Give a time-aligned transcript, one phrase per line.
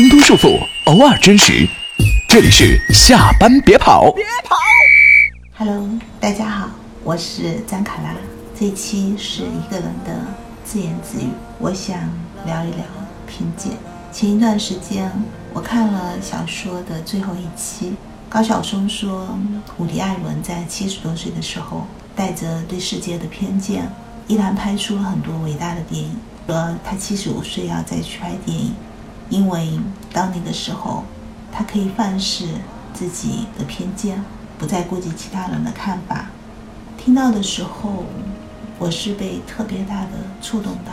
[0.00, 1.68] 挣脱束缚，偶尔真实。
[2.26, 4.56] 这里是下班别跑，别跑。
[5.58, 5.86] Hello，
[6.18, 6.70] 大家好，
[7.04, 8.14] 我是张卡拉。
[8.58, 10.24] 这期是一个人的
[10.64, 11.28] 自言自语，
[11.58, 11.98] 我想
[12.46, 12.78] 聊一聊
[13.26, 13.72] 偏见。
[14.10, 15.12] 前一段时间，
[15.52, 17.92] 我看了小说的最后一期，
[18.30, 19.28] 高晓松说，
[19.76, 21.86] 伍迪·艾伦在七十多岁的时候，
[22.16, 23.86] 带着对世界的偏见，
[24.28, 26.16] 依然拍出了很多伟大的电影。
[26.46, 28.74] 说他七十五岁要再去拍电影。
[29.30, 29.78] 因为
[30.12, 31.04] 到那个时候，
[31.50, 32.46] 他可以放肆
[32.92, 34.22] 自己的偏见，
[34.58, 36.26] 不再顾及其他人的看法。
[36.98, 38.04] 听到的时候，
[38.78, 40.10] 我是被特别大的
[40.42, 40.92] 触动到。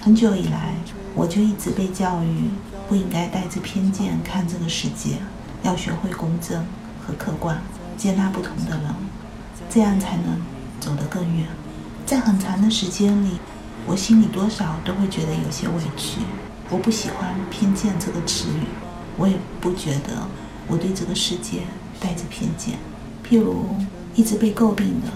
[0.00, 0.74] 很久以来，
[1.14, 2.48] 我就一直被教育
[2.88, 5.18] 不应该带着偏见看这个世界，
[5.62, 6.64] 要学会公正
[7.04, 7.60] 和客观，
[7.96, 8.94] 接纳不同的人，
[9.68, 10.40] 这样才能
[10.78, 11.46] 走得更远。
[12.06, 13.38] 在很长的时间里，
[13.86, 16.20] 我心里多少都会觉得有些委屈。
[16.70, 18.64] 我不喜欢“偏见”这个词语，
[19.18, 20.26] 我也不觉得
[20.66, 21.60] 我对这个世界
[22.00, 22.78] 带着偏见。
[23.22, 23.66] 譬如
[24.14, 25.08] 一直被诟病的，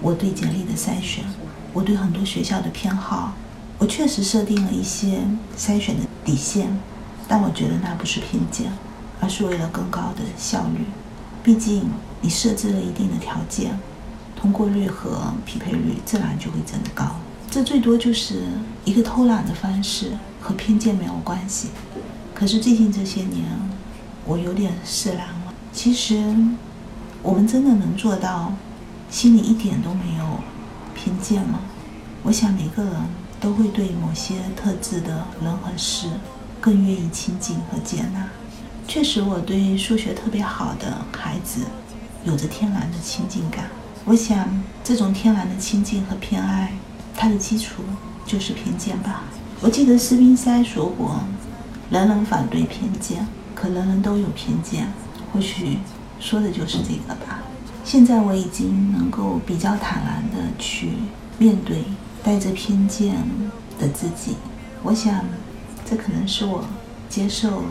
[0.00, 1.24] 我对简历的筛选，
[1.72, 3.34] 我对很多学校的偏好，
[3.78, 5.20] 我确实设定了一些
[5.56, 6.76] 筛选的底线，
[7.28, 8.70] 但我觉得那不是偏见，
[9.20, 10.84] 而是为了更高的效率。
[11.42, 11.88] 毕竟
[12.20, 13.78] 你设置了一定的条件，
[14.34, 17.04] 通过率和匹配率自然就会增高。
[17.48, 18.42] 这最多就是
[18.84, 20.10] 一个偷懒的方式。
[20.46, 21.70] 和偏见没有关系，
[22.32, 23.44] 可是最近这些年，
[24.24, 25.52] 我有点释然了。
[25.72, 26.32] 其实，
[27.20, 28.52] 我们真的能做到
[29.10, 30.38] 心里一点都没有
[30.94, 31.58] 偏见吗？
[32.22, 32.94] 我想每个人
[33.40, 36.08] 都会对某些特质的人和事
[36.60, 38.28] 更愿意亲近和接纳。
[38.86, 41.62] 确实，我对数学特别好的孩子
[42.22, 43.64] 有着天然的亲近感。
[44.04, 44.48] 我想，
[44.84, 46.72] 这种天然的亲近和偏爱，
[47.16, 47.82] 它的基础
[48.24, 49.24] 就是偏见吧。
[49.62, 51.20] 我记得斯宾塞说过
[51.90, 54.86] ：“人人反对偏见，可人人都有偏见。”
[55.32, 55.78] 或许
[56.20, 57.42] 说的就是这个吧。
[57.82, 60.90] 现在我已经能够比较坦然地去
[61.38, 61.84] 面对
[62.22, 63.14] 带着偏见
[63.78, 64.36] 的自己。
[64.82, 65.24] 我想，
[65.88, 66.64] 这可能是我
[67.08, 67.62] 接受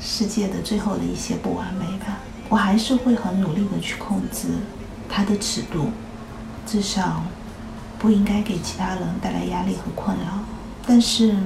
[0.00, 2.18] 世界的最后的一些不完美吧。
[2.48, 4.48] 我还是会很努力地去控制
[5.08, 5.90] 它的尺度，
[6.66, 7.22] 至少
[7.98, 10.40] 不应该给其他人带来压力和困扰。
[10.90, 11.36] 但是，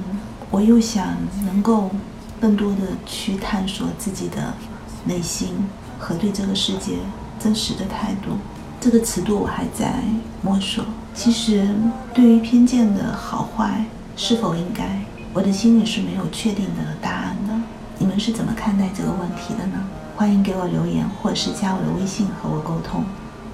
[0.49, 1.91] 我又想能够
[2.39, 4.53] 更多的去探索自己的
[5.03, 5.49] 内心
[5.99, 6.93] 和对这个世界
[7.37, 8.37] 真实的态度。
[8.79, 10.01] 这个尺度我还在
[10.41, 10.85] 摸索。
[11.13, 11.67] 其实，
[12.13, 13.83] 对于偏见的好坏
[14.15, 15.01] 是否应该，
[15.33, 17.53] 我的心里是没有确定的答案的。
[17.99, 19.83] 你们是怎么看待这个问题的呢？
[20.15, 23.03] 欢迎给我留言，或者是加我的微信和我沟通。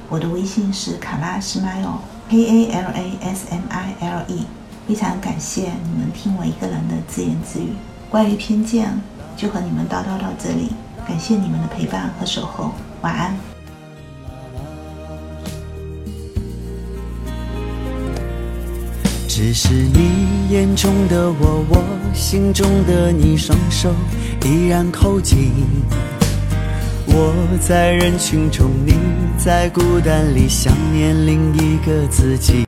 [0.08, 1.98] 我的微信是卡拉 smile
[2.30, 4.46] K A L A S M I L E。
[4.90, 7.68] 非常感谢你们听我一个人的自言自语。
[8.10, 8.92] 关于偏见，
[9.38, 10.72] 就和你们叨叨到这里。
[11.08, 13.38] 感谢你们的陪伴和守候，晚安。
[19.28, 21.84] 只是你眼中的我，我
[22.16, 23.94] 心中的你，双手
[24.44, 25.52] 依然扣紧。
[27.06, 28.96] 我在人群中，你
[29.38, 32.66] 在孤单里，想念另一个自己。